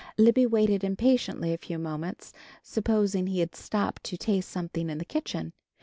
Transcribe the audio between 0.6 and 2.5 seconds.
impatiently a few moments,